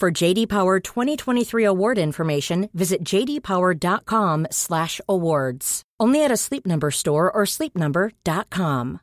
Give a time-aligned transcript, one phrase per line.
[0.00, 5.82] For JD Power 2023 award information, visit jdpower.com/awards.
[6.00, 8.98] Only at a Sleep Number store or sleepnumber.com.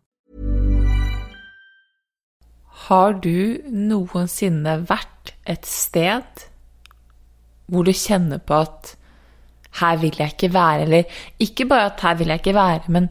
[2.87, 6.23] Har du noensinne vært et sted
[7.71, 8.97] hvor du kjenner på at
[9.79, 11.03] her vil jeg ikke være, eller
[11.39, 13.07] ikke bare at her vil jeg ikke være, men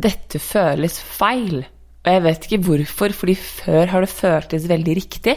[0.00, 1.66] dette føles feil.
[2.00, 5.36] Og jeg vet ikke hvorfor, fordi før har det føltes veldig riktig,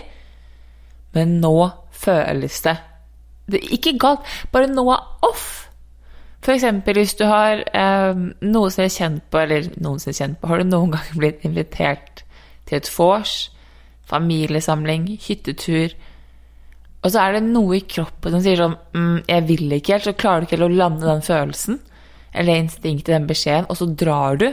[1.13, 1.55] men nå
[1.93, 2.77] føles det,
[3.51, 5.49] det Ikke galt, bare noe er off.
[6.43, 10.39] Eksempel hvis du har eh, noe som er kjent på, eller noen som er kjent
[10.39, 12.23] på, har du noen gang blitt invitert
[12.67, 13.35] til et vors,
[14.09, 15.95] familiesamling, hyttetur,
[17.03, 20.07] og så er det noe i kroppen som sier sånn mm, 'Jeg vil ikke helt',
[20.07, 21.79] så klarer du ikke helt å lande den følelsen,
[22.33, 24.47] eller instinktet, den beskjeden, og så drar du.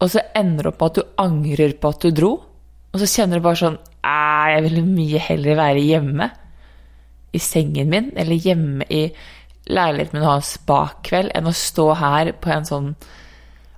[0.00, 2.32] Og så ender det opp med at du angrer på at du dro,
[2.92, 6.30] og så kjenner du bare sånn 'Æ, jeg ville mye heller være hjemme',
[7.34, 9.08] i sengen min, eller hjemme i
[9.66, 12.92] leiligheten min og ha en spakveld, enn å stå her på en sånn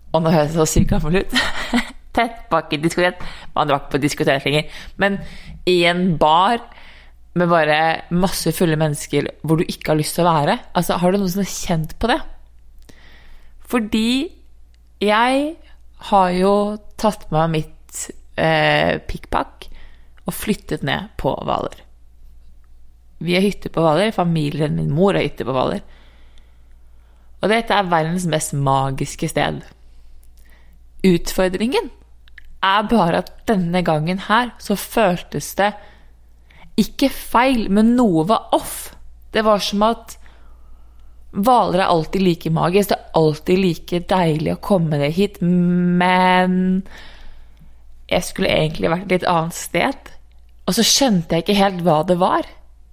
[0.09, 1.35] Og nå høres jeg så sykt gammel ut.
[2.17, 3.19] Tettpakkediskotek.
[3.53, 4.79] Man drakk på diskotek lenger.
[4.97, 5.19] Men
[5.69, 6.63] i en bar
[7.37, 10.57] med bare masse fulle mennesker hvor du ikke har lyst til å være.
[10.73, 12.17] Altså, har du noen som har kjent på det?
[13.69, 14.09] Fordi
[15.05, 15.45] jeg
[16.09, 16.55] har jo
[16.97, 18.03] tatt med meg mitt
[18.41, 19.68] eh, pikkpakk
[20.29, 21.81] og flyttet ned på Hvaler.
[23.19, 24.13] Vi har hytte på Hvaler.
[24.15, 25.83] Familien min mor har hytte på Hvaler.
[27.43, 29.63] Og dette er verdens mest magiske sted.
[31.07, 31.91] Utfordringen
[32.63, 35.73] er bare at denne gangen her så føltes det
[36.79, 38.93] ikke feil, men noe var off.
[39.35, 40.19] Det var som at
[41.39, 46.55] Hvaler er alltid like magisk, det er alltid like deilig å komme ned hit, men
[48.09, 50.15] jeg skulle egentlig vært et litt annet sted.
[50.69, 52.47] Og så skjønte jeg ikke helt hva det var.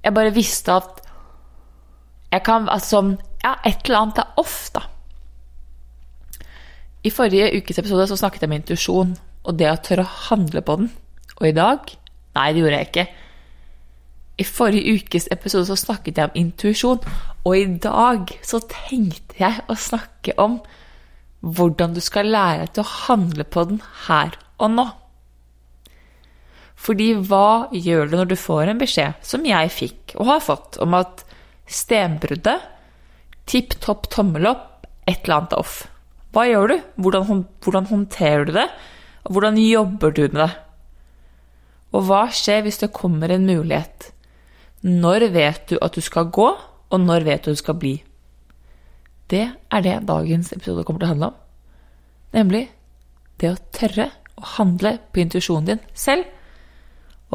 [0.06, 1.02] Jeg bare visste at
[2.32, 4.86] jeg kan Altså, ja, et eller annet er off, da.
[7.06, 9.14] I forrige ukes episode så snakket jeg med intuisjon
[9.46, 10.90] og det å tørre å handle på den.
[11.38, 11.94] Og i dag
[12.36, 13.06] Nei, det gjorde jeg ikke.
[14.36, 17.06] I forrige ukes episode så snakket jeg om intuisjon,
[17.48, 20.58] og i dag så tenkte jeg å snakke om
[21.40, 24.88] hvordan du skal lære deg til å handle på den her og nå.
[26.86, 30.78] Fordi hva gjør du når du får en beskjed, som jeg fikk og har fått,
[30.84, 31.24] om at
[31.66, 32.62] stenbruddet,
[33.50, 35.80] tipp topp tommel opp, et eller annet off?
[36.36, 36.76] Hva gjør du?
[37.02, 38.68] Hvordan, hvordan håndterer du det?
[39.26, 40.52] Og hvordan jobber du med det?
[41.96, 44.12] Og hva skjer hvis det kommer en mulighet?
[44.86, 46.50] Når vet du at du skal gå,
[46.92, 47.96] og når vet du at du skal bli?
[49.32, 51.40] Det er det dagens episode kommer til å handle om.
[52.36, 52.66] Nemlig
[53.42, 56.28] det å tørre å handle på intuisjonen din selv,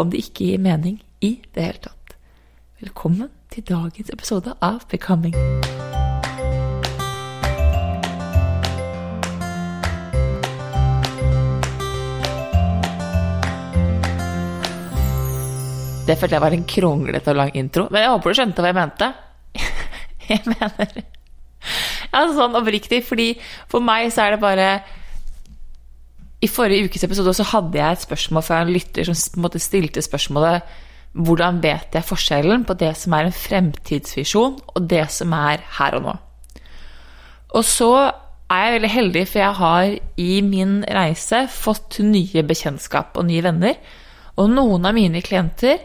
[0.00, 2.14] om det ikke gir mening i det hele tatt.
[2.80, 5.36] Velkommen til dagens episode av Becoming.
[16.08, 18.72] Det følte jeg var en kronglete og lang intro, men jeg håper du skjønte hva
[18.72, 19.12] jeg mente.
[20.30, 21.00] Jeg mener
[22.10, 23.32] ja, sånn oppriktig, fordi
[23.70, 24.66] for meg så er det bare
[26.40, 29.44] I forrige ukes episode så hadde jeg et spørsmål fra en lytter som på en
[29.44, 30.78] måte stilte spørsmålet
[31.12, 35.96] hvordan vet jeg forskjellen på det som er en fremtidsvisjon, og det som er her
[35.98, 36.14] og nå?
[37.58, 37.90] Og så
[38.50, 43.42] er jeg veldig heldig, for jeg har i min reise fått nye bekjentskap og nye
[43.42, 43.78] venner.
[44.38, 45.82] Og noen av mine klienter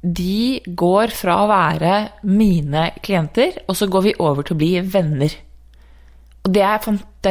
[0.00, 1.94] de går fra å være
[2.28, 5.34] mine klienter, og så går vi over til å bli venner.
[6.44, 6.80] Og det er,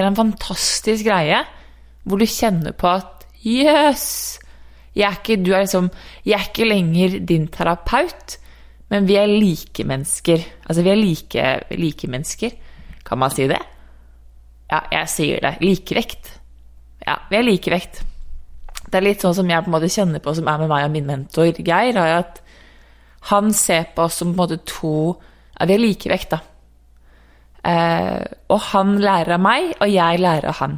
[0.01, 1.41] en fantastisk greie
[2.09, 4.03] hvor du kjenner på at Jøss!
[4.35, 4.39] Yes,
[4.99, 5.15] jeg
[5.45, 5.89] liksom,
[6.25, 8.37] jeg er ikke lenger din terapeut,
[8.89, 10.41] men vi er like mennesker.
[10.65, 10.95] Altså, vi er
[11.69, 12.49] like, mennesker.
[13.05, 13.61] Kan man si det?
[14.71, 15.55] Ja, jeg sier det.
[15.61, 16.39] Likevekt.
[17.05, 18.03] Ja, vi er likevekt.
[18.89, 20.87] Det er litt sånn som jeg på en måte kjenner på, som er med meg
[20.87, 22.41] og min mentor Geir, er at
[23.29, 24.93] han ser på oss som på en måte to
[25.59, 26.39] Ja, vi er likevekt, da.
[27.67, 30.77] Eh, og han lærer av meg, og jeg lærer av han.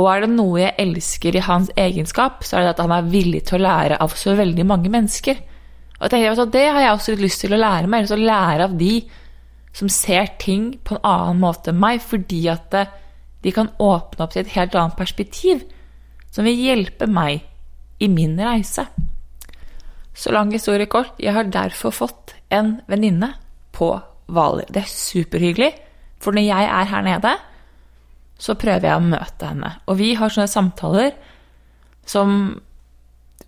[0.00, 3.08] Og er det noe jeg elsker i hans egenskap, så er det at han er
[3.12, 5.40] villig til å lære av så veldig mange mennesker.
[5.98, 8.08] Og jeg tenker at Det har jeg også litt lyst til å lære meg.
[8.08, 8.94] Å lære av de
[9.76, 12.72] som ser ting på en annen måte enn meg, fordi at
[13.44, 15.62] de kan åpne opp til et helt annet perspektiv,
[16.32, 17.44] som vil hjelpe meg
[18.00, 18.86] i min reise.
[20.16, 23.34] Så lang historie kort, jeg har derfor fått en venninne
[23.76, 23.92] på
[24.30, 24.68] Hvaler.
[24.70, 25.70] Det er superhyggelig,
[26.20, 27.36] for når jeg er her nede,
[28.40, 29.74] så prøver jeg å møte henne.
[29.90, 31.12] Og vi har sånne samtaler
[32.08, 32.54] som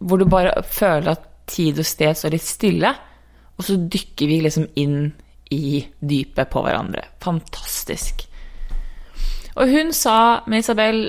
[0.03, 2.91] hvor du bare føler at tid og sted står litt stille,
[3.57, 5.13] og så dykker vi liksom inn
[5.53, 7.05] i dypet på hverandre.
[7.23, 8.25] Fantastisk.
[9.53, 11.03] Og hun sa med Isabel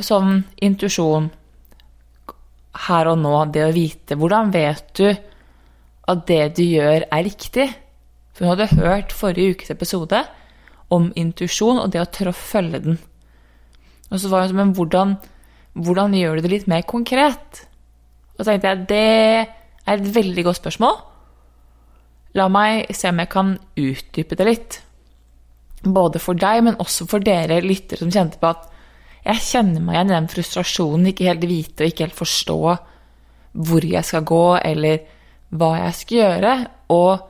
[0.00, 1.28] sånn intuisjon
[2.88, 7.66] her og nå, det å vite Hvordan vet du at det du gjør, er riktig?
[8.32, 10.22] For hun hadde hørt forrige ukes episode
[10.94, 12.98] om intuisjon og det å tørre å følge den.
[14.08, 15.16] Og så var hun sånn Men hvordan,
[15.76, 17.64] hvordan gjør du det litt mer konkret?
[18.36, 19.04] Og så tenkte jeg det
[19.88, 20.98] er et veldig godt spørsmål.
[22.38, 24.80] La meg se om jeg kan utdype det litt.
[25.84, 28.66] Både for deg, men også for dere lyttere som kjente på at
[29.28, 32.58] jeg kjenner meg igjen i den frustrasjonen, ikke helt vite og ikke helt forstå
[33.58, 35.02] hvor jeg skal gå, eller
[35.58, 36.54] hva jeg skal gjøre.
[36.94, 37.26] Og,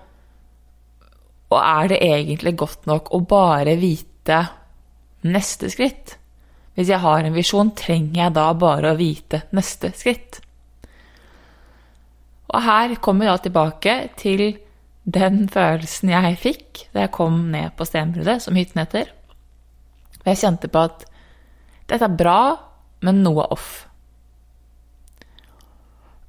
[1.49, 4.43] og er det egentlig godt nok å bare vite
[5.29, 6.19] neste skritt?
[6.77, 10.43] Hvis jeg har en visjon, trenger jeg da bare å vite neste skritt?
[12.49, 14.45] Og her kommer da tilbake til
[15.09, 19.11] den følelsen jeg fikk da jeg kom ned på Stenbruddet, som hytten heter.
[20.21, 21.05] Og jeg kjente på at
[21.89, 22.41] dette er bra,
[23.05, 23.87] men noe off.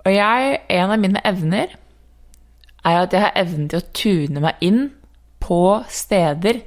[0.06, 1.76] Og jeg, en av mine evner
[2.88, 4.88] er at jeg har evnen til å tune meg inn
[5.40, 6.62] på steder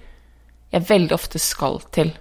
[0.72, 2.12] jeg veldig ofte skal til.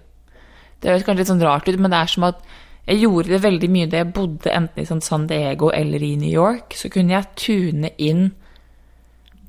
[0.81, 2.44] Det høres kanskje litt sånn rart ut, men det er som at
[2.89, 6.15] jeg gjorde det veldig mye da jeg bodde enten i sånn San Diego eller i
[6.19, 6.74] New York.
[6.75, 8.31] Så kunne jeg tune inn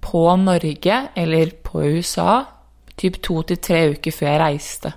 [0.04, 2.42] på Norge eller på USA
[3.00, 4.92] typ to til tre uker før jeg reiste.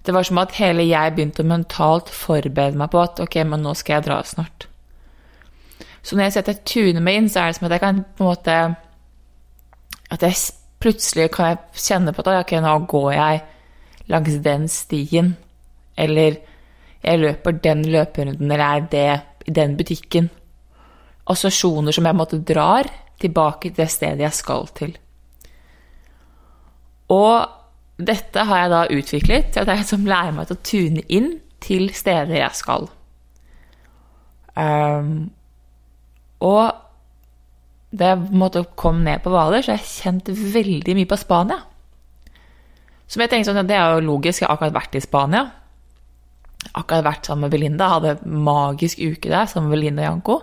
[0.00, 3.62] Det var som at hele jeg begynte å mentalt forberede meg på at ok, men
[3.62, 4.66] nå skal jeg dra snart.
[6.02, 8.24] Så når jeg setter tunet meg inn, så er det som at jeg kan på
[8.24, 8.56] en måte
[10.10, 10.36] At jeg
[10.80, 13.42] plutselig kan jeg kjenne på at ok, nå går jeg
[14.10, 15.34] langs den stien.
[15.96, 16.40] Eller
[17.04, 20.30] jeg løper den løperunden, eller er det i den butikken.
[21.30, 22.88] Assosiasjoner som jeg måtte drar
[23.20, 24.96] tilbake til det stedet jeg skal til.
[27.10, 27.48] Og
[28.00, 31.32] dette har jeg da utviklet til at jeg som lærer meg til å tune inn
[31.60, 32.88] til steder jeg skal.
[34.56, 35.30] Um,
[36.40, 36.72] og
[37.90, 41.58] da jeg måtte komme ned på Hvaler, så har jeg kjent veldig mye på Spania.
[43.10, 45.50] Som jeg tenkte sånn, Det er jo logisk, jeg har akkurat vært i Spania.
[46.74, 50.40] Akkurat vært sammen med Belinda, hadde en magisk uke der sammen med Belinda Janko.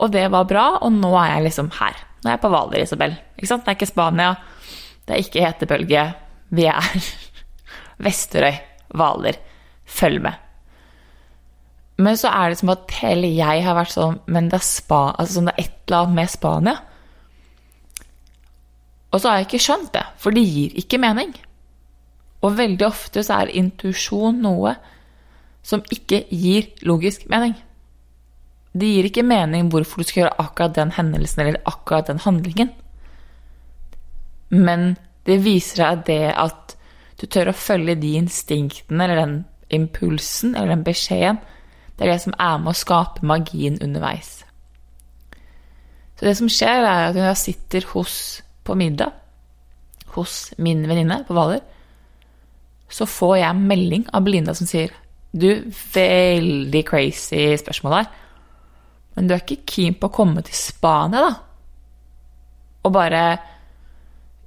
[0.00, 1.94] Og det var bra, og nå er jeg liksom her.
[2.20, 3.16] Nå er jeg på Hvaler, Isabel.
[3.38, 3.64] Ikke sant?
[3.64, 4.34] Det er ikke Spania,
[5.06, 6.04] det er ikke hetebølge.
[6.50, 6.90] Vi er
[8.04, 8.58] Vesterøy,
[8.96, 9.38] Hvaler.
[9.86, 10.49] Følg med.
[12.00, 15.10] Men så er det som at hele jeg har vært sånn Men det er spa,
[15.18, 16.76] altså sånn det er et eller annet med Spania.
[19.10, 21.32] Og så har jeg ikke skjønt det, for det gir ikke mening.
[22.46, 24.76] Og veldig ofte så er intuisjon noe
[25.66, 27.56] som ikke gir logisk mening.
[28.72, 32.70] Det gir ikke mening hvorfor du skal gjøre akkurat den hendelsen eller akkurat den handlingen.
[34.54, 34.94] Men
[35.26, 36.76] det viser deg det at
[37.20, 39.34] du tør å følge de instinktene eller den
[39.74, 41.42] impulsen eller den beskjeden.
[42.00, 44.38] Det er det som er med å skape magien underveis.
[46.16, 48.14] Så det som skjer, er at jeg sitter hos,
[48.64, 49.12] på middag
[50.14, 51.60] hos min venninne på Hvaler,
[52.88, 54.96] så får jeg melding av Belinda som sier
[55.30, 55.50] Du,
[55.92, 58.08] veldig crazy spørsmål her.
[59.14, 61.34] Men du er ikke keen på å komme til Spania, da?
[62.88, 63.20] Og bare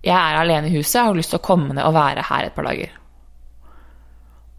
[0.01, 2.49] Jeg er alene i huset, jeg har lyst til å komme ned og være her
[2.49, 2.97] et par dager.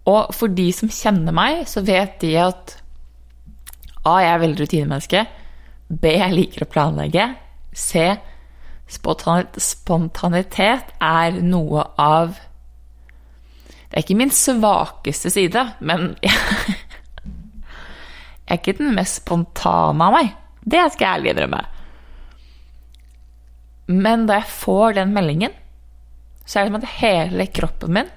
[0.06, 2.78] Og for de som kjenner meg, så vet de at
[4.04, 4.20] A.
[4.22, 5.20] Jeg er veldig rutinemenneske.
[5.88, 6.04] B.
[6.16, 7.34] Jeg liker å planlegge.
[7.74, 8.16] C.
[8.94, 12.28] Spontanitet er noe av
[13.88, 16.32] Det er ikke min svakeste side, men jeg,
[18.44, 20.26] jeg er ikke den mest spontane av meg.
[20.64, 21.62] Det skal jeg ærlig innrømme.
[23.94, 25.52] Men da jeg får den meldingen,
[26.44, 28.08] så er det som at hele kroppen min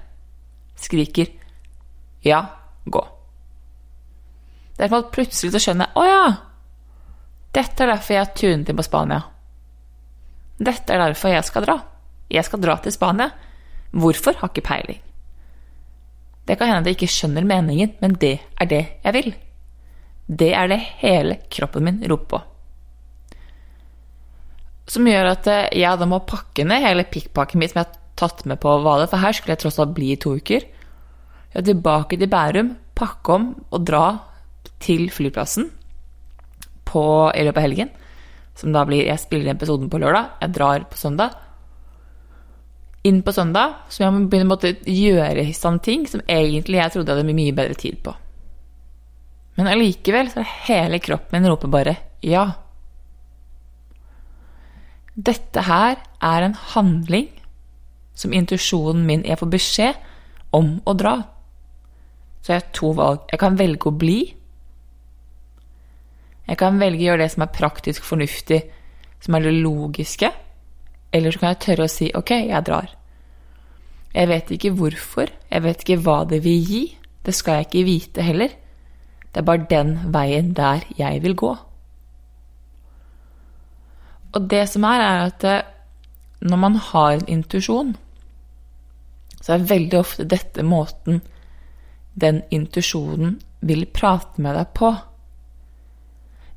[0.78, 1.26] skriker
[2.26, 2.40] ja,
[2.84, 3.02] gå.
[4.78, 6.26] Det er som at plutselig så skjønner jeg å ja,
[7.58, 9.22] dette er derfor jeg har tunet inn på Spania.
[10.58, 11.76] Dette er derfor jeg skal dra.
[12.30, 13.30] Jeg skal dra til Spania.
[13.90, 14.36] Hvorfor?
[14.38, 15.00] Har ikke peiling.
[16.46, 19.32] Det kan hende at jeg ikke skjønner meningen, men det er det jeg vil.
[20.28, 22.40] Det er det hele kroppen min roper på.
[24.88, 27.98] Som gjør at eh, jeg da må pakke ned hele pikkpakken min som jeg har
[28.16, 30.64] tatt med på Hvaler, for her skulle jeg tross alt bli i to uker.
[30.64, 34.06] Jeg er tilbake til Bærum, pakke om og dra
[34.82, 35.70] til flyplassen
[36.88, 37.04] på,
[37.34, 37.90] i løpet av helgen.
[38.58, 41.36] Som da blir Jeg spiller episoden på lørdag, jeg drar på søndag.
[43.06, 47.12] Inn på søndag, så jeg må begynne å gjøre sånne ting som egentlig jeg trodde
[47.12, 48.14] jeg hadde mye bedre tid på.
[49.58, 52.44] Men allikevel så er hele kroppen min roper bare ja.
[55.14, 57.26] Dette her er en handling
[58.18, 59.98] som intuisjonen min Jeg får beskjed
[60.54, 61.14] om å dra.
[62.42, 63.26] Så jeg har to valg.
[63.30, 64.18] Jeg kan velge å bli.
[66.48, 68.62] Jeg kan velge å gjøre det som er praktisk fornuftig,
[69.20, 70.30] som er det logiske.
[71.12, 72.88] Eller så kan jeg tørre å si ok, jeg drar.
[74.14, 76.82] Jeg vet ikke hvorfor, jeg vet ikke hva det vil gi.
[77.24, 78.54] Det skal jeg ikke vite heller.
[79.28, 81.54] Det er bare den veien der jeg vil gå.
[84.32, 85.66] Og det som er, er at eh,
[86.40, 87.94] når man har en intuisjon,
[89.40, 91.20] så er veldig ofte dette måten
[92.18, 94.90] den intuisjonen vil prate med deg på.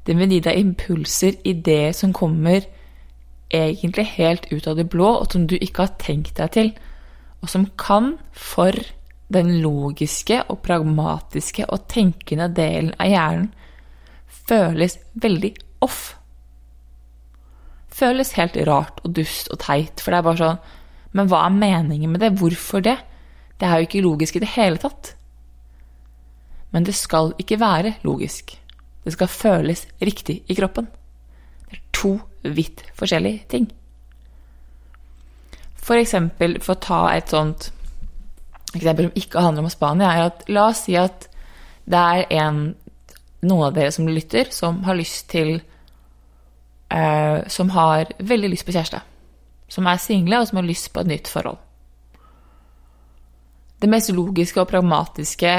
[0.08, 2.66] Den vil gi deg impulser, ideer som kommer
[3.52, 6.72] egentlig helt ut av det blå, og som du ikke har tenkt deg til,
[7.42, 8.76] og som kan, for
[9.32, 13.52] den logiske og pragmatiske og tenkende delen av hjernen,
[14.48, 15.54] føles veldig
[15.86, 16.12] off
[18.02, 20.02] føles helt rart og dust og teit.
[20.02, 20.78] For det er bare sånn
[21.12, 22.38] Men hva er meningen med det?
[22.40, 22.96] Hvorfor det?
[23.60, 25.10] Det er jo ikke logisk i det hele tatt.
[26.72, 28.56] Men det skal ikke være logisk.
[29.04, 30.88] Det skal føles riktig i kroppen.
[31.70, 33.70] Det er to vidt forskjellige ting.
[35.82, 37.72] For eksempel, for å ta et sånt
[38.76, 41.28] eksempel som ikke handler om Spania, er at la oss si at
[41.90, 42.62] det er en,
[43.42, 45.58] noen av dere som lytter, som har lyst til
[46.92, 49.02] eh, som har veldig lyst på kjæreste.
[49.72, 51.60] Som er single, og som har lyst på et nytt forhold.
[53.82, 55.52] Det mest logiske og pragmatiske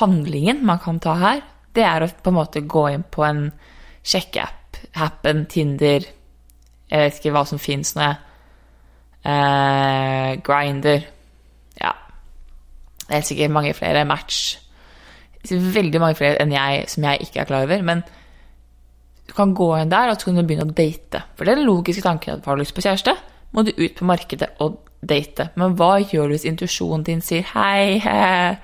[0.00, 1.42] handlingen man kan ta her,
[1.76, 3.46] det er å på en måte gå inn på en
[4.02, 4.58] sjekkeapp,
[4.98, 8.16] Happen, Tinder Jeg vet ikke hva som fins nå, jeg.
[9.22, 11.04] Eh, Grinder.
[11.78, 11.92] Ja.
[13.06, 14.04] Det er sikkert mange flere.
[14.04, 14.58] Match.
[15.48, 17.86] Veldig mange flere enn jeg som jeg ikke er klar over.
[17.86, 18.02] Men
[19.28, 21.22] du kan gå inn der og så kan du begynne å date.
[21.36, 23.16] For det er den logiske tanken at har du lyst på kjæreste,
[23.52, 25.48] må du ut på markedet og date.
[25.56, 28.56] Men hva gjør du hvis intuisjonen din sier hei, hei?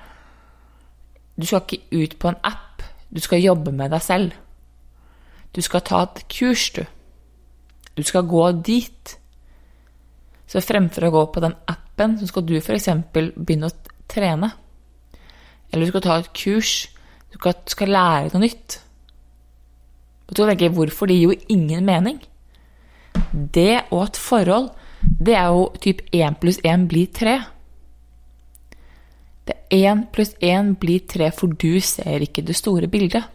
[1.39, 2.68] Du skal ikke ut på en app.
[3.09, 4.33] Du skal jobbe med deg selv.
[5.55, 6.83] Du skal ta et kurs, du.
[7.97, 9.15] Du skal gå dit.
[10.49, 12.89] Så fremfor å gå på den appen, så skal du f.eks.
[13.13, 14.51] begynne å trene.
[15.69, 16.87] Eller du skal ta et kurs.
[17.29, 17.37] Du
[17.69, 18.79] skal lære noe nytt.
[20.29, 21.09] Og så tenker jeg, hvorfor?
[21.09, 22.19] Det gir jo ingen mening.
[23.33, 24.69] Det og et forhold,
[25.01, 27.35] det er jo typ 1 pluss 1 blir 3.
[29.49, 33.25] Det 1 pluss 1 blir 3, for du ser ikke det store bildet.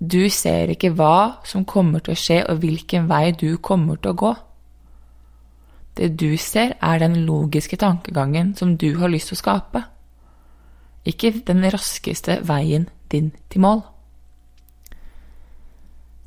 [0.00, 4.14] Du ser ikke hva som kommer til å skje, og hvilken vei du kommer til
[4.14, 4.32] å gå.
[6.00, 9.84] Det du ser, er den logiske tankegangen som du har lyst til å skape,
[11.04, 13.84] ikke den raskeste veien din til mål.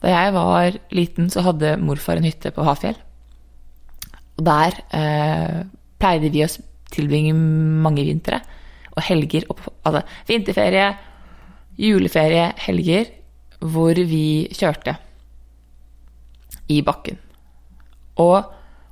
[0.03, 2.99] Da jeg var liten, så hadde morfar en hytte på Hafjell.
[4.37, 5.61] Og der eh,
[5.97, 6.51] pleide vi å
[6.93, 8.41] tilbringe mange vintre
[8.95, 9.47] og helger.
[9.85, 10.89] Altså vinterferie,
[11.79, 13.11] juleferie, helger
[13.65, 14.95] hvor vi kjørte
[16.71, 17.17] i bakken.
[18.21, 18.37] Og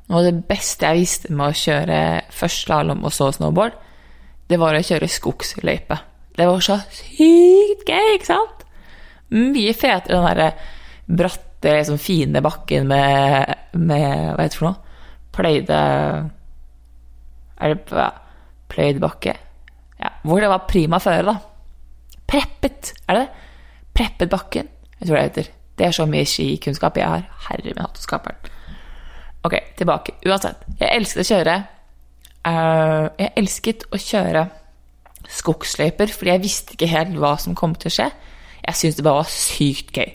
[0.09, 1.99] noe av det beste jeg visste med å kjøre
[2.33, 3.77] først slalåm og så snowboard,
[4.51, 5.97] det var å kjøre skogsløype.
[6.35, 8.65] Det var så sykt gøy, ikke sant?
[9.33, 10.49] Mye fetere den derre
[11.07, 14.97] bratte, liksom fine bakken med, med Hva heter det for noe?
[15.33, 15.79] Pløyde
[17.61, 18.09] Ja,
[18.71, 19.35] pløyd bakke?
[19.99, 21.35] Ja, hvor det var prima føre, da.
[22.27, 23.49] Preppet, er det det?
[23.93, 24.71] Preppet bakken?
[24.99, 25.51] Jeg tror det heter.
[25.77, 27.23] Det er så mye skikunnskap jeg har.
[27.47, 28.51] Herre min hatt og skaperen.
[29.43, 30.17] Ok, tilbake.
[30.25, 30.63] Uansett.
[30.79, 31.55] Jeg elsket å kjøre
[32.47, 34.43] uh, Jeg elsket å kjøre
[35.33, 38.09] skogsløyper fordi jeg visste ikke helt hva som kom til å skje.
[38.63, 40.11] Jeg syntes det bare var sykt gøy.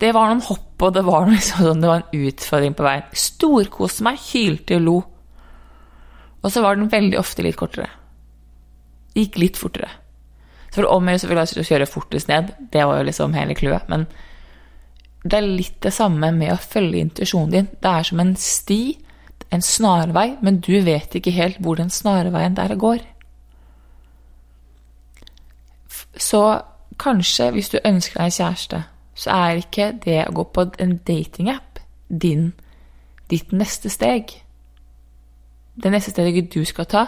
[0.00, 3.04] Det var noen hopp, og det var, noe sånn, det var en utfordring på veien.
[3.16, 4.96] Storkoste meg, hylte og lo.
[6.44, 7.88] Og så var den veldig ofte litt kortere.
[9.16, 9.88] Gikk litt fortere.
[10.68, 13.56] Så for om jeg så ville jeg kjøre fortest ned, det var jo liksom hele
[13.56, 13.88] clouet.
[13.88, 14.06] Men
[15.24, 17.68] det er litt det samme med å følge intuisjonen din.
[17.80, 18.80] Det er som en sti,
[19.54, 23.00] en snarvei, men du vet ikke helt hvor den snarveien der går.
[26.20, 26.42] Så
[27.00, 28.82] kanskje, hvis du ønsker deg en kjæreste,
[29.14, 34.34] så er ikke det å gå på en datingapp ditt neste steg.
[35.74, 37.06] Det neste steget du skal ta,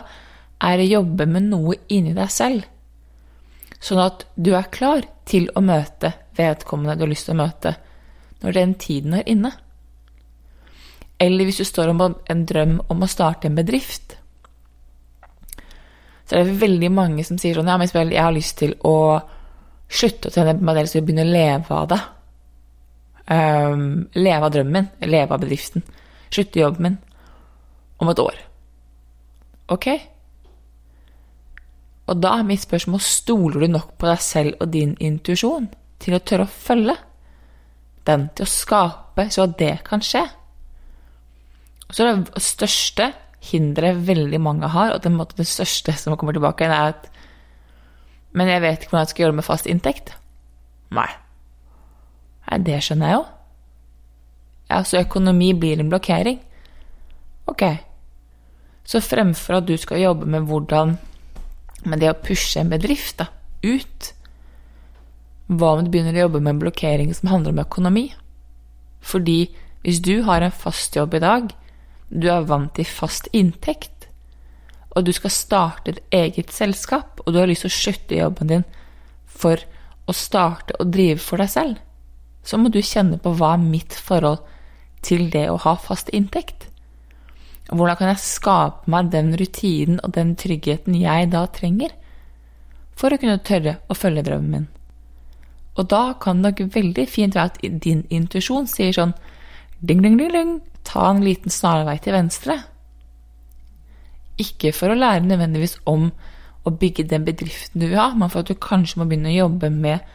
[0.63, 2.65] er å jobbe med noe inni deg selv.
[3.83, 7.77] Sånn at du er klar til å møte vedkommende du har lyst til å møte,
[8.43, 9.53] når den tiden er inne.
[11.23, 14.17] Eller hvis du står om en drøm om å starte en bedrift.
[16.27, 19.23] Så er det veldig mange som sier sånn Ja, men jeg har lyst til å
[19.87, 22.01] slutte å trene på meg selv jeg begynne å leve av det.
[23.27, 25.87] Um, leve av drømmen min, leve av bedriften.
[26.29, 26.99] Slutte jobben min
[28.03, 28.37] om et år.
[29.73, 29.89] Ok?
[32.07, 35.69] Og da er mitt spørsmål stoler du nok på deg selv og din intuisjon
[36.03, 36.95] til å tørre å følge
[38.07, 40.23] den, til å skape så at det kan skje?
[41.87, 43.11] Og så er det største
[43.47, 47.11] hinderet veldig mange har, og det, det største som kommer tilbake, er at
[48.37, 50.11] Men jeg vet ikke hvordan jeg skal gjøre det med fast inntekt.
[50.93, 51.09] Nei.
[52.51, 53.23] Nei, det skjønner jeg jo.
[54.69, 56.43] Ja, så økonomi blir en blokkering.
[57.49, 57.63] Ok.
[58.87, 60.97] Så fremfor at du skal jobbe med hvordan
[61.87, 63.29] med det å pushe en bedrift da,
[63.63, 64.13] ut
[65.47, 68.09] Hva om du begynner å jobbe med en blokkering som handler om økonomi?
[69.07, 69.39] Fordi
[69.87, 71.53] hvis du har en fast jobb i dag,
[72.11, 74.09] du er vant til fast inntekt,
[74.97, 78.51] og du skal starte et eget selskap, og du har lyst til å slutte jobben
[78.51, 78.65] din
[79.27, 79.63] for
[80.07, 81.79] å starte og drive for deg selv,
[82.47, 84.43] så må du kjenne på hva er mitt forhold
[85.07, 86.67] til det å ha fast inntekt.
[87.67, 91.95] Hvordan kan jeg skape meg den rutinen og den tryggheten jeg da trenger
[92.97, 94.69] for å kunne tørre å følge drømmen min?
[95.77, 99.13] Og da kan det nok veldig fint være at din intuisjon sier sånn
[99.83, 100.55] ding, ding, ding, ding,
[100.87, 102.57] ta en liten snarvei til venstre.
[104.41, 106.09] Ikke for å lære nødvendigvis om
[106.67, 109.41] å bygge den bedriften du vil ha, men for at du kanskje må begynne å
[109.43, 110.15] jobbe med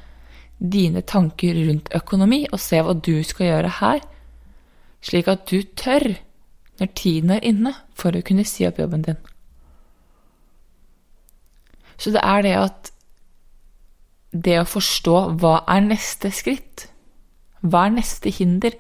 [0.62, 4.02] dine tanker rundt økonomi og se hva du skal gjøre her,
[5.02, 6.12] slik at du tør
[6.82, 9.20] når tiden er inne for å kunne si opp jobben din.
[12.02, 12.90] Så det er det at
[14.32, 16.88] det å forstå hva er neste skritt,
[17.62, 18.74] hva er neste hinder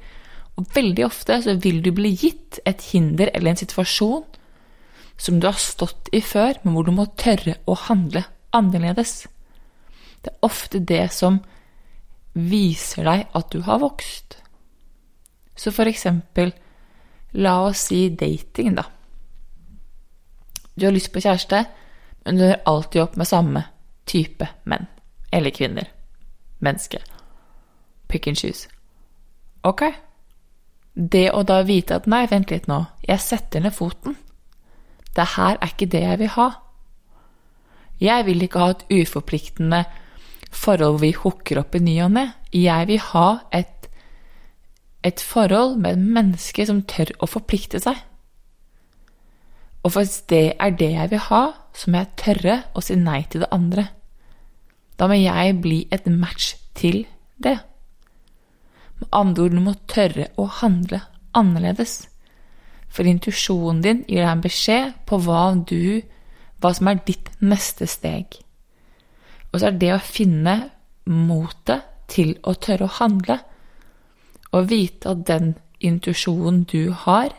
[0.59, 4.25] Og veldig ofte så vil du bli gitt et hinder eller en situasjon
[5.15, 9.29] som du har stått i før, men hvor du må tørre å handle annerledes.
[10.21, 11.39] Det er ofte det som
[12.35, 14.41] viser deg at du har vokst.
[15.55, 16.51] Så for eksempel
[17.31, 18.85] La oss si dating, da.
[20.75, 21.65] Du har lyst på kjæreste,
[22.25, 23.63] men du ender alltid opp med samme
[24.09, 24.87] type menn.
[25.31, 25.87] Eller kvinner.
[26.59, 26.99] Menneske.
[28.07, 28.67] Pick and choose.
[29.63, 29.83] Ok.
[30.93, 34.17] Det å da vite at nei, vent litt nå, jeg setter ned foten.
[35.15, 36.49] Det her er ikke det jeg vil ha.
[38.01, 39.83] Jeg vil ikke ha et uforpliktende
[40.51, 42.25] forhold hvor vi hooker opp i ny og ne.
[42.51, 43.80] Jeg vil ha et
[45.03, 47.97] et forhold med et menneske som tør å forplikte seg.
[49.81, 51.41] Og hvis det er det jeg vil ha,
[51.73, 53.87] så må jeg tørre å si nei til det andre.
[54.99, 57.03] Da må jeg bli et match til
[57.41, 57.57] det.
[59.01, 61.01] Med andre ord, du må tørre å handle
[61.33, 62.03] annerledes.
[62.91, 66.03] For intuisjonen din gir deg en beskjed på hva du
[66.61, 68.37] hva som er ditt neste steg.
[69.51, 70.57] Og så er det å finne
[71.09, 73.39] motet til å tørre å handle
[74.51, 77.31] og vite at den intuisjonen du har,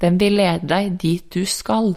[0.00, 1.94] den vil lede deg dit du skal.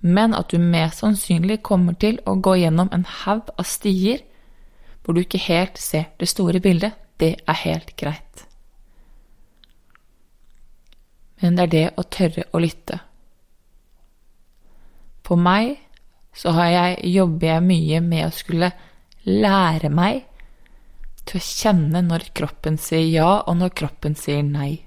[0.00, 4.22] Men at du mest sannsynlig kommer til å gå gjennom en haug av stier
[5.02, 8.42] hvor du ikke helt ser det store bildet, det er helt greit.
[11.40, 12.98] Men det er det å tørre å lytte.
[15.22, 15.76] På meg
[16.36, 18.72] så har jeg, jobber jeg mye med å skulle
[19.26, 20.24] lære meg
[21.26, 24.86] til å kjenne når kroppen sier ja, og når kroppen sier nei.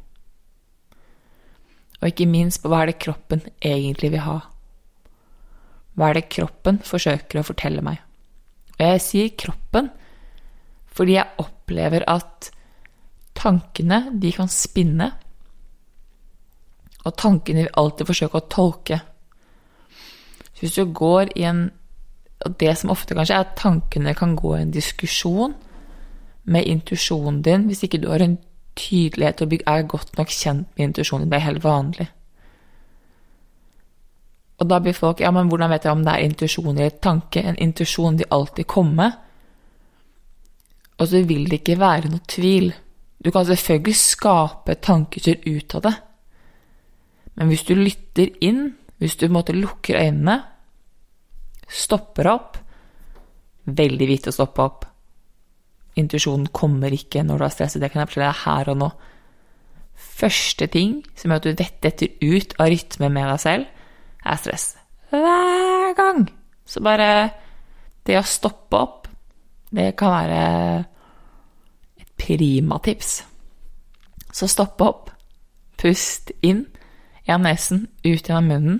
[1.99, 4.37] Og ikke minst på hva er det kroppen egentlig vil ha.
[5.99, 7.99] Hva er det kroppen forsøker å fortelle meg?
[8.77, 9.91] Og jeg sier kroppen
[10.99, 12.49] fordi jeg opplever at
[13.37, 15.05] tankene, de kan spinne.
[17.05, 18.97] Og tankene vil alltid forsøke å tolke.
[20.59, 21.69] Hvis du går i en
[22.39, 25.57] Og det som ofte kanskje er at tankene kan gå i en diskusjon
[26.43, 28.37] med intuisjonen din hvis ikke du har en
[28.79, 31.29] tydelighet og er godt nok kjent med intuisjonen.
[31.29, 32.07] Det er helt vanlig.
[34.59, 37.41] Og da blir folk Ja, men hvordan vet jeg om det er intuisjon eller tanke?
[37.43, 39.11] En intuisjon vil alltid komme.
[40.99, 42.73] Og så vil det ikke være noe tvil.
[43.25, 45.95] Du kan selvfølgelig skape tanketur ut av det.
[47.35, 50.41] Men hvis du lytter inn, hvis du på en måte lukker øynene,
[51.69, 52.57] stopper opp
[53.69, 54.85] Veldig viktig å stoppe opp.
[55.99, 58.89] Intuisjonen kommer ikke når du er stresset, det kan jeg fortelle deg her og nå.
[59.99, 63.69] Første ting som gjør at du detter ut av rytme med deg selv,
[64.25, 64.67] er stress.
[65.11, 66.27] Hver gang!
[66.65, 67.29] Så bare
[68.05, 69.07] Det å stoppe opp,
[69.75, 70.43] det kan være
[71.99, 73.19] et primatips.
[74.33, 75.11] Så stopp opp.
[75.77, 76.63] Pust inn
[77.27, 78.79] gjennom nesen, ut gjennom munnen.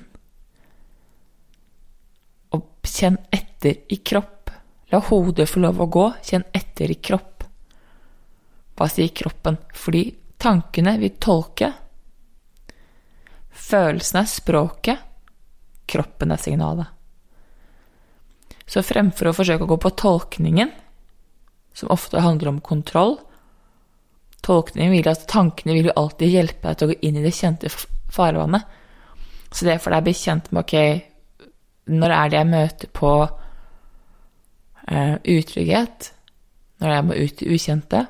[2.58, 4.39] Og kjenn etter i kropp.
[4.90, 6.06] La hodet få lov å gå.
[6.26, 7.46] Kjenn etter i kropp.
[8.80, 9.60] Hva sier kroppen?
[9.76, 10.04] Fordi
[10.40, 11.72] tankene vil tolke.
[13.70, 15.08] Følelsene er språket.
[15.90, 16.96] Kroppen er signalet.
[18.70, 20.70] Så fremfor å forsøke å gå på tolkningen,
[21.74, 23.18] som ofte handler om kontroll
[24.46, 27.36] Tolkningen vil at tankene vil jo alltid hjelpe deg til å gå inn i det
[27.36, 27.72] kjente
[28.14, 28.64] farvannet.
[29.52, 30.76] Så det er for deg å bli kjent med ok,
[31.90, 33.12] når er det jeg møter på
[34.90, 36.14] utrygghet?
[36.80, 38.06] Når jeg må ut i ukjente?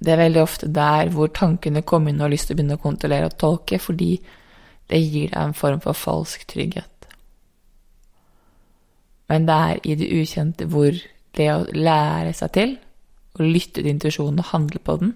[0.00, 2.78] Det er veldig ofte der hvor tankene kommer inn og har lyst til å begynne
[2.78, 4.14] å kontrollere og tolke, fordi
[4.90, 7.08] det gir deg en form for falsk trygghet.
[9.30, 10.96] Men det er i det ukjente hvor
[11.36, 12.72] det å lære seg til
[13.38, 15.12] å lytte til intuisjonen og handle på den,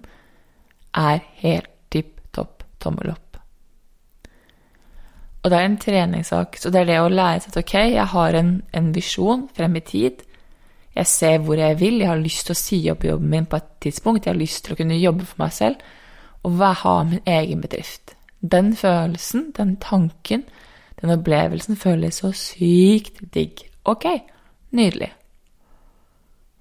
[0.95, 3.24] er helt tipp topp tommel opp.
[5.45, 6.57] Og det er en treningssak.
[6.57, 9.77] Så det er det å lære seg at ok, jeg har en, en visjon frem
[9.77, 10.23] i tid.
[10.95, 11.99] Jeg ser hvor jeg vil.
[12.01, 14.25] Jeg har lyst til å si opp jobben min på et tidspunkt.
[14.25, 15.85] Jeg har lyst til å kunne jobbe for meg selv
[16.45, 18.15] og ha min egen bedrift.
[18.41, 20.43] Den følelsen, den tanken,
[21.01, 23.65] den opplevelsen føles så sykt digg.
[23.85, 24.05] Ok,
[24.77, 25.09] nydelig.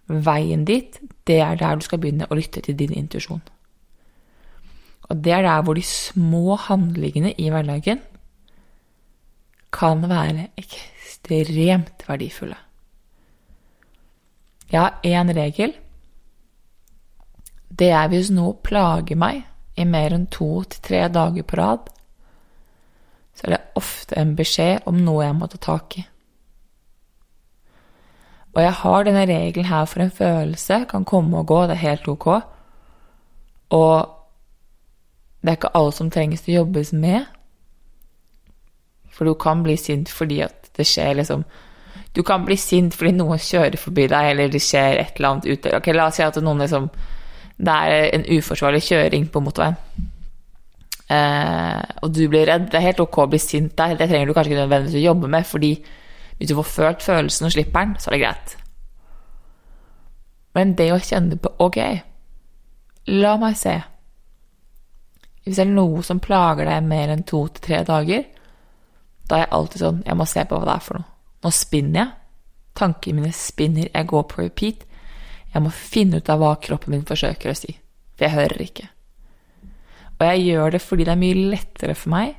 [0.08, 0.96] Veien dit,
[1.28, 3.42] det er der du skal begynne å lytte til din intuisjon.
[5.08, 8.00] Og det er der hvor de små handlingene i hverdagen
[9.74, 12.56] kan være ekstremt verdifulle.
[14.70, 15.74] Jeg har én regel.
[17.78, 19.42] Det er hvis noe plager meg
[19.76, 21.90] i mer enn to til tre dager på rad,
[23.34, 26.04] så er det ofte en beskjed om noe jeg må ta tak i.
[28.54, 31.86] Og jeg har denne regelen her for en følelse kan komme og gå, det er
[31.88, 32.26] helt ok.
[33.74, 33.96] Og
[35.42, 37.26] det er ikke alt som trengs å jobbes med.
[39.14, 41.44] For du kan bli sint fordi at det skjer liksom
[42.14, 45.46] Du kan bli sint fordi noen kjører forbi deg, eller det skjer et eller annet
[45.50, 45.74] ute.
[45.78, 46.88] Ok, La oss si at noen liksom
[47.58, 49.78] Det er en uforsvarlig kjøring på motorveien.
[51.14, 52.70] Eh, og du blir redd.
[52.70, 53.94] Det er helt ok å bli sint der.
[53.98, 55.72] Det trenger du kanskje ikke nødvendigvis å jobbe med, fordi
[56.38, 58.56] hvis du får følt følelsen og slipper den, så er det greit.
[60.54, 61.80] Men det å kjenne på Ok,
[63.10, 63.74] la meg se.
[65.44, 68.24] Hvis det er noe som plager deg mer enn to til tre dager,
[69.28, 71.10] da er jeg alltid sånn Jeg må se på hva det er for noe.
[71.44, 72.10] Nå spinner jeg.
[72.74, 73.88] Tankene mine spinner.
[73.88, 74.84] Jeg går på repeat.
[75.54, 77.76] Jeg må finne ut av hva kroppen min forsøker å si.
[78.14, 78.88] For jeg hører ikke.
[80.14, 82.36] Og jeg gjør det fordi det er mye lettere for meg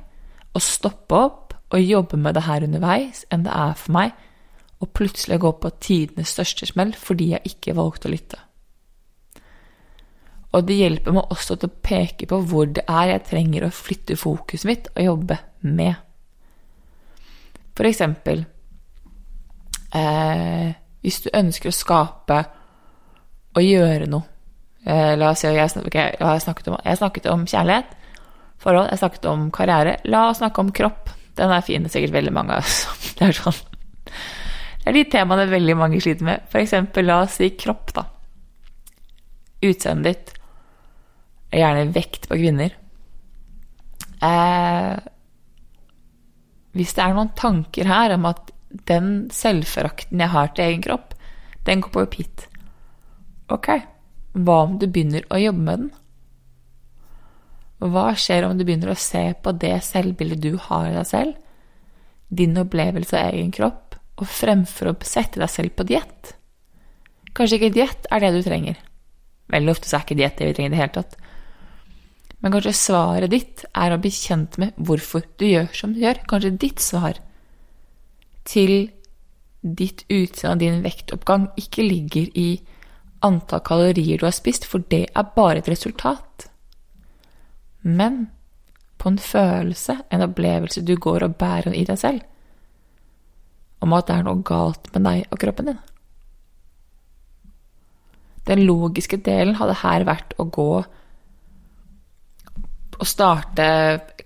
[0.56, 4.14] å stoppe opp og jobbe med det her underveis enn det er for meg
[4.80, 8.40] å plutselig gå på tidenes største smell fordi jeg ikke valgte å lytte.
[10.56, 13.74] Og det hjelper meg også til å peke på hvor det er jeg trenger å
[13.74, 15.96] flytte fokuset mitt og jobbe med.
[17.76, 18.44] For eksempel
[19.94, 20.70] eh,
[21.04, 22.38] hvis du ønsker å skape
[23.56, 24.26] og gjøre noe
[24.84, 27.94] eh, La oss si jeg, okay, jeg, snakket om, jeg snakket om kjærlighet,
[28.62, 29.96] forhold, jeg snakket om karriere.
[30.10, 31.12] La oss snakke om kropp.
[31.36, 32.86] Den er fin, det er sikkert veldig mange av oss.
[33.16, 33.56] Det er sånn
[34.06, 36.48] Det er de temaene veldig mange sliter med.
[36.52, 38.06] For eksempel, la oss si kropp, da.
[39.66, 40.34] Utseendet ditt.
[41.56, 42.74] Gjerne vekt på kvinner.
[44.26, 44.94] Eh,
[46.76, 48.52] hvis det er noen tanker her om at
[48.88, 51.12] den selvforakten jeg har til egen kropp,
[51.66, 52.44] Den går på repeat.
[53.50, 53.66] Ok,
[54.38, 55.88] hva om du begynner å jobbe med den?
[57.82, 61.34] Hva skjer om du begynner å se på det selvbildet du har i deg selv,
[62.30, 66.36] din opplevelse av egen kropp, og fremfor å sette deg selv på diett?
[67.34, 68.78] Kanskje ikke diett er det du trenger.
[69.50, 71.18] Veldig ofte så er ikke diett det vi trenger i det hele tatt.
[72.44, 76.20] Men kanskje svaret ditt er å bli kjent med hvorfor du gjør som du gjør.
[76.28, 77.18] Kanskje ditt svar
[78.46, 78.90] til
[79.66, 82.50] ditt utseende og din vektoppgang ikke ligger i
[83.26, 86.46] antall kalorier du har spist, for det er bare et resultat.
[87.82, 88.26] Men
[88.98, 92.22] på en følelse, en opplevelse du går og bærer i deg selv,
[93.84, 95.82] om at det er noe galt med deg og kroppen din.
[98.46, 100.70] Den logiske delen hadde her vært å gå
[102.96, 103.66] og starte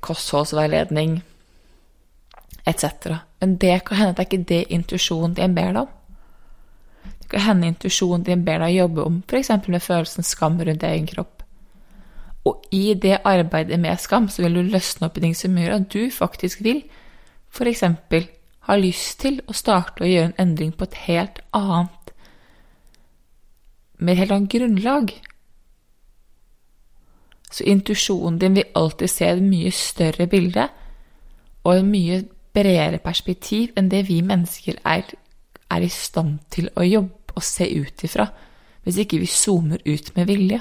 [0.00, 1.20] kostholdsveiledning
[2.66, 2.84] etc.
[3.40, 5.92] Men det kan hende at det er ikke det intuisjonen din ber deg om.
[7.20, 9.52] Det kan hende intuisjonen din ber deg jobbe om f.eks.
[9.66, 11.42] med følelsen skam rundt egen kropp.
[12.44, 15.76] Og i det arbeidet med skam så vil du løsne opp i ting som gjør
[15.76, 16.84] at du faktisk vil
[17.50, 17.84] f.eks.
[18.68, 21.96] ha lyst til å starte å gjøre en endring på et helt annet
[24.00, 25.10] med et helt annet grunnlag.
[27.50, 30.68] Så intuisjonen din vil alltid se et mye større bilde
[31.64, 32.20] og et mye
[32.54, 35.04] bredere perspektiv enn det vi mennesker er,
[35.70, 38.26] er i stand til å jobbe og se ut ifra,
[38.84, 40.60] hvis ikke vi zoomer ut med vilje.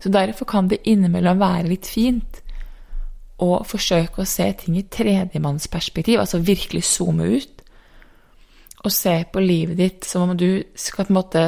[0.00, 2.40] Så derfor kan det innimellom være litt fint
[3.42, 7.62] å forsøke å se ting i tredjemannsperspektiv, altså virkelig zoome ut,
[8.84, 11.44] og se på livet ditt som om du skal på en måte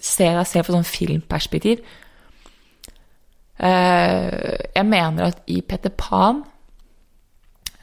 [0.00, 1.82] se deg selv fra sånn filmperspektiv.
[3.56, 6.42] Eh, jeg mener at i Peter Pan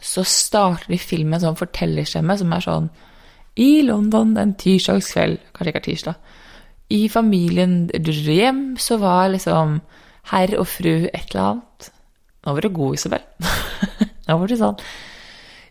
[0.04, 2.90] så starter de filmen med sånn fortellerstemme som er sånn
[3.58, 6.18] I London en tirsdagskveld Kanskje ikke er tirsdag.
[6.94, 9.80] I familien Dream så var liksom
[10.30, 11.90] herr og fru et eller annet.
[12.44, 13.24] Nå var du god, Isabel.
[14.28, 14.78] Nå var du sånn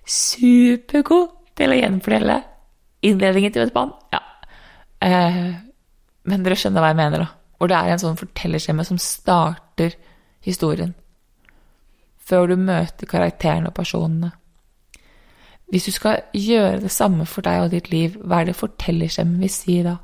[0.09, 2.41] supergod til å gjenfortelle
[3.07, 3.93] innledningen til Peter Pan.
[4.13, 4.23] Ja.
[5.03, 5.45] Eh,
[6.31, 7.42] men dere skjønner hva jeg mener, da.
[7.63, 9.93] Hvor det er en sånn fortellerstemme som starter
[10.43, 10.97] historien.
[12.19, 14.33] Før du møter karakterene og personene.
[15.71, 19.39] Hvis du skal gjøre det samme for deg og ditt liv, hva er det fortellerstemmen
[19.47, 19.95] vil si da?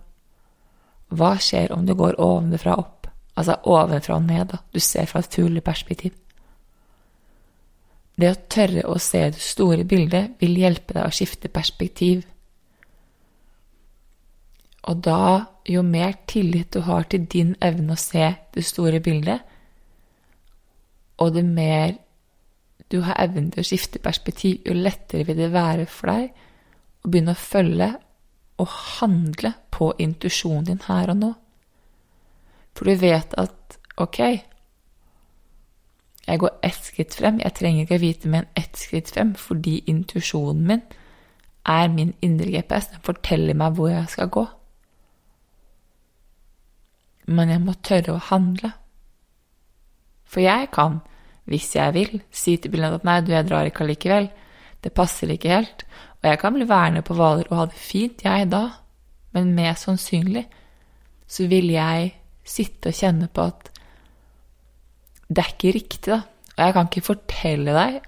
[1.11, 3.11] Hva skjer om du går ovenfra og opp?
[3.35, 4.63] Altså ovenfra og ned, da.
[4.71, 6.15] Du ser fra et fugleperspektiv.
[8.23, 12.23] Det å tørre å se det store bildet vil hjelpe deg å skifte perspektiv.
[14.87, 15.19] Og da,
[15.75, 19.41] jo mer tillit du har til din evne å se det store bildet,
[21.19, 21.97] og det mer
[22.89, 26.29] du har evnen til å skifte perspektiv, jo lettere vil det være for deg
[27.05, 27.89] å begynne å følge
[28.59, 31.33] og handle på intuisjonen din her og nå.
[32.75, 34.21] For du vet at ok,
[36.29, 39.35] jeg går ett skritt frem, jeg trenger ikke å vite mer enn ett skritt frem,
[39.35, 40.87] fordi intuisjonen min
[41.69, 44.47] er min indre GPS, den forteller meg hvor jeg skal gå
[47.29, 48.73] men jeg må tørre å handle.
[50.29, 51.01] For jeg kan,
[51.49, 54.29] hvis jeg vil, si til bilen at nei, du, jeg drar ikke allikevel,
[54.85, 55.85] det passer ikke helt,
[56.21, 58.65] og jeg kan bli værende på Hvaler og ha det fint, jeg da,
[59.37, 60.45] men mest sannsynlig
[61.29, 62.13] så vil jeg
[62.49, 63.69] sitte og kjenne på at
[65.29, 66.23] det er ikke riktig, da,
[66.57, 67.99] og jeg kan ikke fortelle deg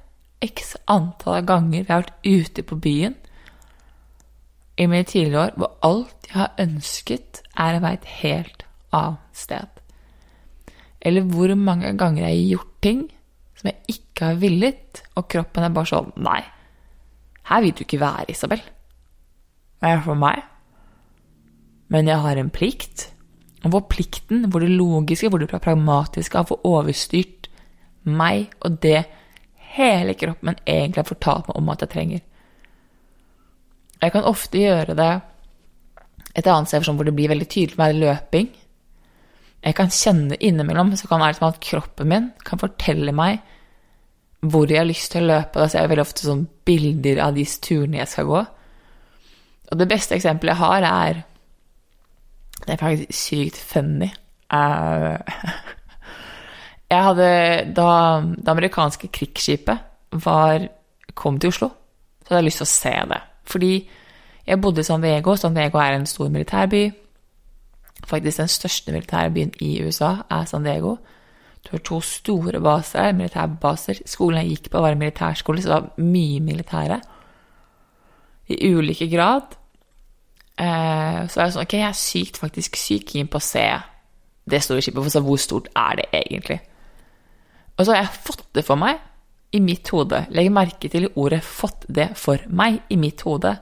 [0.40, 3.16] x antall ganger vi har vært ute på byen
[4.80, 8.64] i mine tidligere år hvor alt jeg har ønsket, er å være et helt
[8.96, 9.80] annet sted.
[11.00, 13.02] Eller hvor mange ganger jeg har gjort ting
[13.60, 16.40] som jeg ikke har villet, og kroppen er bare sånn Nei,
[17.50, 18.60] her vil du ikke være, Isabel.
[19.80, 20.42] Det er for meg.
[21.90, 23.08] Men jeg har en plikt.
[23.64, 27.48] Og hvor plikten, hvor det logiske, hvor det pragmatiske har fått overstyrt
[28.08, 29.02] meg og det
[29.74, 32.22] hele kroppen egentlig har fortalt meg om at jeg trenger.
[34.00, 35.10] Jeg kan ofte gjøre det
[36.38, 38.48] et annet sted hvor det blir veldig tydelig for meg, løping
[39.60, 43.42] jeg kan kjenne innimellom, så kan det være som at kroppen min kan fortelle meg
[44.40, 45.60] hvor jeg har lyst til å løpe.
[45.60, 48.40] Da ser jeg veldig ofte sånn bilder av de turene jeg skal gå.
[49.70, 51.20] Og det beste eksempelet jeg har, er
[52.60, 54.08] Det er faktisk sykt funny.
[54.52, 55.16] Uh,
[56.90, 57.28] jeg hadde
[57.76, 57.90] Da
[58.24, 59.78] det amerikanske krigsskipet
[60.24, 60.66] var,
[61.14, 61.68] kom til Oslo,
[62.24, 63.20] så hadde jeg lyst til å se det.
[63.46, 63.74] Fordi
[64.46, 65.36] jeg bodde i San Diego.
[65.36, 66.90] San Diego er en stor militærby.
[68.10, 70.96] Faktisk den største militære byen i USA er San Diego.
[71.64, 74.02] Du har to store baser, militærbaser.
[74.08, 77.00] Skolen jeg gikk på, var en militærskole, så det var mye militære.
[78.50, 79.54] I ulike grad.
[80.58, 83.66] Eh, så er det sånn Ok, jeg er sykt, faktisk syk keen på å se
[84.50, 86.58] det store skipet, for så hvor stort er det egentlig?
[87.76, 88.98] Og så har jeg fått det for meg
[89.56, 93.56] i mitt hode, legg merke til ordet 'fått det for meg' i mitt hode,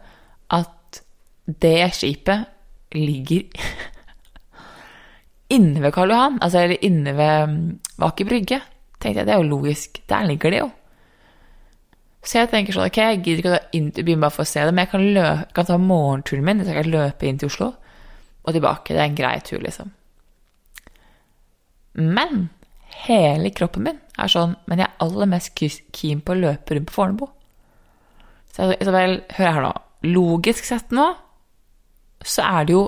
[0.51, 1.03] at
[1.47, 2.45] det skipet
[2.93, 3.43] ligger
[5.55, 7.63] inne ved Karl Johan, altså eller inne ved mm,
[8.05, 8.61] Aker Brygge.
[8.99, 10.03] Tenkte jeg, Det er jo logisk.
[10.09, 10.71] Der ligger det jo.
[12.25, 14.45] Så jeg tenker sånn, ok, jeg gidder ikke å ta inn til byen bare for
[14.45, 17.29] å se det, men jeg kan, løpe, kan ta morgenturen min, så jeg kan løpe
[17.29, 17.69] inn til Oslo
[18.43, 18.93] og tilbake.
[18.93, 19.95] Det er en grei tur, liksom.
[21.99, 22.49] Men
[23.07, 26.91] hele kroppen min er sånn Men jeg er aller mest keen på å løpe rundt
[26.91, 27.25] på Fornebu.
[28.55, 29.73] Så Isabel, hør her nå.
[30.09, 31.09] Logisk sett nå
[32.27, 32.85] så er det jo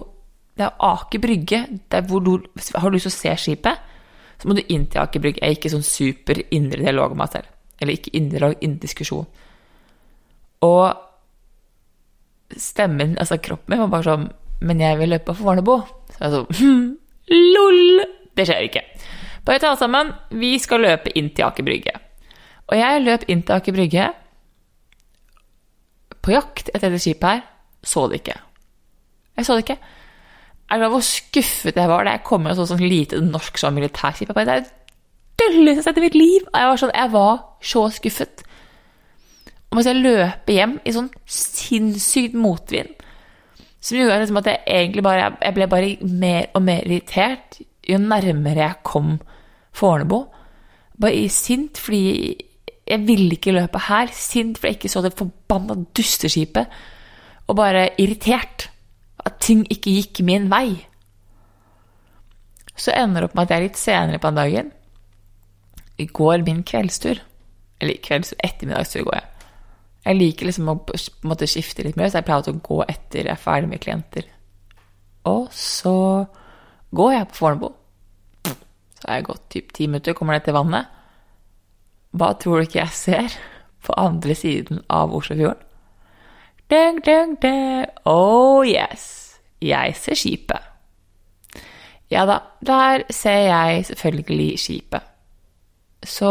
[0.60, 1.58] Det er Aker Brygge.
[1.88, 2.34] Der hvor du
[2.76, 3.86] har lyst til å se skipet,
[4.40, 5.40] så må du inn til Aker Brygge.
[5.40, 7.54] Jeg er ikke sånn super indre dialog med meg selv.
[7.80, 9.24] Eller ikke indre dialog, indre diskusjon.
[10.68, 10.84] Og
[12.60, 14.26] stemmen, altså kroppen min, var bare sånn
[14.60, 15.78] Men jeg vil løpe for Fornebu.
[16.12, 16.88] Så jeg sånn hm,
[17.54, 18.02] LOL!
[18.36, 18.82] Det skjer ikke.
[19.48, 20.10] Bare ta oss sammen.
[20.36, 21.94] Vi skal løpe inn til Aker Brygge.
[22.68, 24.10] Og jeg løp inn til Aker Brygge
[26.20, 27.40] på jakt etter dette skipet her.
[27.80, 28.36] Så det ikke.
[29.40, 29.78] Jeg så det ikke.
[30.70, 33.58] Er glad hvor skuffet jeg var da jeg kom med og så sånn lite norsk
[33.58, 34.30] sånn militærskip.
[34.30, 34.70] Det er det
[35.40, 36.46] dølleste jeg har sett i mitt liv!
[36.46, 37.40] Jeg var, sånn, jeg var
[37.72, 38.44] så skuffet.
[39.70, 42.94] Og mens jeg løper hjem i sånn sinnssykt motvind,
[43.80, 47.98] som gjorde liksom at jeg egentlig bare Jeg ble bare mer og mer irritert jo
[47.98, 49.14] nærmere jeg kom
[49.76, 50.24] Fornebu.
[51.00, 52.36] Bare sint fordi
[52.90, 54.10] jeg ville ikke løpe her.
[54.12, 56.66] Sint fordi jeg ikke så det forbanna dusteskipet.
[57.48, 58.68] Og bare irritert.
[59.30, 60.80] At ting ikke gikk min vei.
[62.74, 64.72] Så ender det opp med at jeg litt senere på dagen
[66.16, 67.20] går min kveldstur.
[67.80, 69.26] Eller kvelds- ettermiddagstur går jeg.
[70.04, 70.76] Jeg liker liksom å
[71.28, 74.24] måtte skifte litt mer, så jeg pleier å gå etter jeg er ferdig med klienter.
[75.28, 76.26] Og så
[76.96, 77.68] går jeg på Fornebu.
[79.00, 80.88] Så har jeg gått typ ti minutter, kommer ned til vannet.
[82.16, 83.36] Hva tror du ikke jeg ser
[83.84, 85.68] på andre siden av Oslofjorden?
[86.70, 87.86] Ding, ding, ding.
[88.06, 90.68] Oh yes, jeg ser skipet.
[92.10, 95.08] Ja da, der ser jeg selvfølgelig skipet.
[96.06, 96.30] Så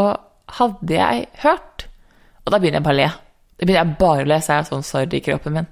[0.60, 1.86] hadde jeg hørt
[2.46, 3.10] Og da begynner jeg bare å le.
[3.60, 5.68] Da begynner jeg bare å le, så er jeg sånn sorry i kroppen min.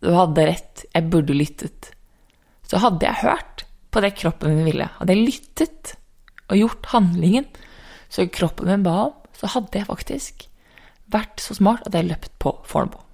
[0.00, 1.90] Du hadde rett, jeg burde lyttet.
[2.64, 5.94] Så hadde jeg hørt på det kroppen min ville, hadde jeg lyttet
[6.46, 7.50] og gjort handlingen
[8.08, 10.46] som kroppen min ba om, så hadde jeg faktisk
[11.10, 13.09] vært så smart at jeg løpt på Fornebu.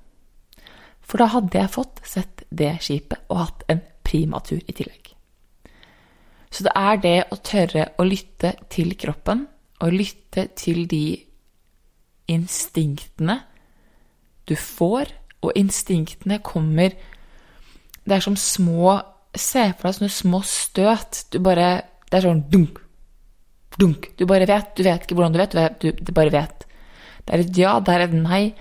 [1.07, 5.13] For da hadde jeg fått sett det skipet og hatt en primatur i tillegg.
[6.51, 9.45] Så det er det å tørre å lytte til kroppen,
[9.83, 11.19] og lytte til de
[12.33, 13.41] instinktene
[14.49, 15.11] du får,
[15.45, 16.95] og instinktene kommer
[18.07, 18.97] Det er som små
[19.37, 21.27] Se for deg sånne små støt.
[21.29, 21.67] Du bare
[22.07, 22.79] Det er sånn dunk,
[23.77, 24.07] dunk.
[24.17, 24.71] Du bare vet.
[24.79, 26.65] Du vet ikke hvordan du vet, du, vet, du, bare vet.
[27.27, 28.55] Det er et ja, det er et nei.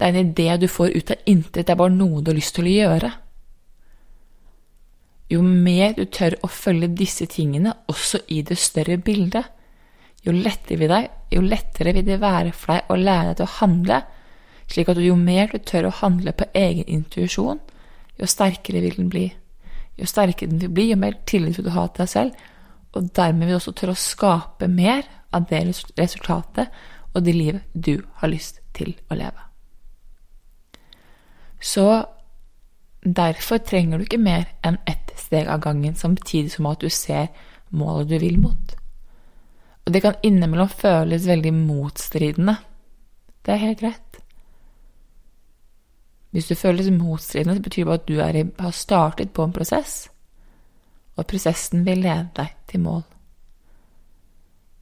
[0.00, 1.66] Det er en idé du får ut av intet.
[1.66, 3.10] Det er bare noe du har lyst til å gjøre.
[5.28, 9.44] Jo mer du tør å følge disse tingene, også i det større bildet,
[10.24, 13.46] jo lettere vil, deg, jo lettere vil det være for deg å lære deg til
[13.46, 13.98] å handle,
[14.72, 17.60] slik at jo mer du tør å handle på egen intuisjon,
[18.16, 19.26] jo sterkere vil den bli.
[20.00, 22.48] Jo sterkere den vil bli, jo mer tillit vil du ha til deg selv,
[22.96, 25.04] og dermed vil du også tørre å skape mer
[25.36, 25.62] av det
[26.00, 26.72] resultatet
[27.12, 29.49] og det livet du har lyst til å leve.
[31.60, 32.04] Så
[33.04, 37.28] derfor trenger du ikke mer enn ett steg av gangen, samtidig som at du ser
[37.70, 38.76] målet du vil mot.
[39.86, 42.56] Og det kan innimellom føles veldig motstridende.
[43.44, 44.20] Det er helt greit.
[46.30, 49.52] Hvis du føles motstridende, så betyr det bare at du er, har startet på en
[49.52, 50.10] prosess,
[51.16, 53.02] og prosessen vil lede deg til mål.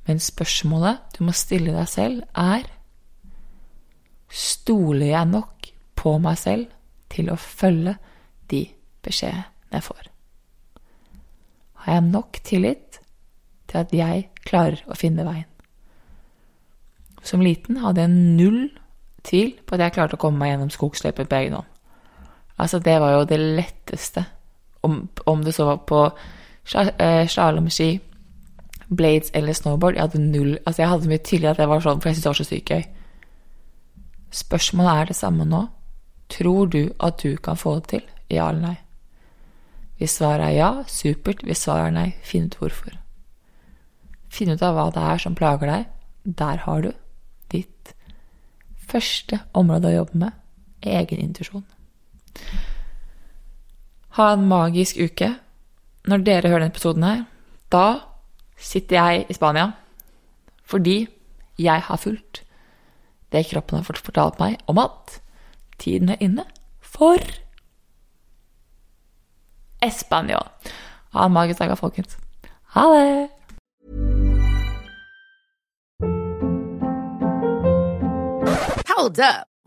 [0.07, 2.69] Men spørsmålet du må stille deg selv, er
[4.29, 6.71] Stoler jeg nok på meg selv
[7.13, 7.97] til å følge
[8.53, 8.63] de
[9.05, 10.09] beskjedene jeg får?
[11.85, 13.01] Har jeg nok tillit
[13.69, 15.47] til at jeg klarer å finne veien.
[17.25, 18.61] Som liten hadde jeg null
[19.27, 21.71] tvil på at jeg klarte å komme meg gjennom skogsløyper på egen hånd.
[22.59, 24.25] Altså, det var jo det letteste.
[24.87, 27.91] Om, om det så var på eh, slalåmski,
[28.89, 29.99] blades eller snowboard.
[29.99, 32.25] Jeg hadde null Altså, jeg hadde mye tillit at jeg var sånn, for jeg syntes
[32.25, 32.87] det var så sykt gøy.
[34.39, 35.67] Spørsmålet er det samme nå.
[36.29, 38.05] Tror du at du kan få det til?
[38.31, 38.77] Ja eller nei?
[39.99, 41.43] Hvis svaret er ja, supert.
[41.43, 42.95] Hvis svaret er nei, finn ut hvorfor.
[44.31, 45.87] Finn ut av hva det er som plager deg.
[46.39, 46.91] Der har du
[47.51, 47.95] ditt
[48.89, 51.65] første område å jobbe med egen intuisjon.
[54.19, 55.33] Ha en magisk uke.
[56.09, 57.25] Når dere hører denne episoden her,
[57.73, 57.87] da
[58.57, 59.73] sitter jeg i Spania
[60.69, 61.07] fordi
[61.57, 62.43] jeg har fulgt
[63.33, 65.19] det kroppen har fortalt meg om at
[65.79, 66.45] tiden er inne
[66.81, 67.17] for
[69.83, 70.49] Espanol.
[71.15, 72.19] Ha en magisk dag, folkens.
[72.75, 73.29] Ha det!
[78.99, 79.58] Hold up.